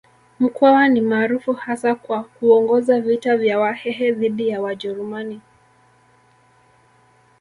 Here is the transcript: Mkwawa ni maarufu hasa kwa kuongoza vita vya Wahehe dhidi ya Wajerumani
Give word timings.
Mkwawa 0.39 0.87
ni 0.89 1.01
maarufu 1.01 1.53
hasa 1.53 1.95
kwa 1.95 2.23
kuongoza 2.23 3.01
vita 3.01 3.37
vya 3.37 3.59
Wahehe 3.59 4.11
dhidi 4.11 4.49
ya 4.49 4.61
Wajerumani 4.61 5.41